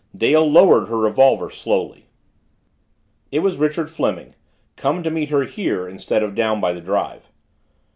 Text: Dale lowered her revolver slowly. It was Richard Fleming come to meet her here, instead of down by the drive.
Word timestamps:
Dale 0.17 0.49
lowered 0.51 0.87
her 0.87 0.97
revolver 0.97 1.51
slowly. 1.51 2.07
It 3.31 3.41
was 3.41 3.57
Richard 3.57 3.87
Fleming 3.87 4.33
come 4.75 5.03
to 5.03 5.11
meet 5.11 5.29
her 5.29 5.43
here, 5.43 5.87
instead 5.87 6.23
of 6.23 6.33
down 6.33 6.59
by 6.59 6.73
the 6.73 6.81
drive. 6.81 7.29